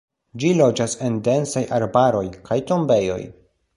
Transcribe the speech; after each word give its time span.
Ĝi 0.43 0.47
loĝas 0.61 0.95
en 1.09 1.19
densaj 1.27 1.63
arbaroj, 1.79 2.25
kaj 2.49 2.59
tombejoj. 2.73 3.21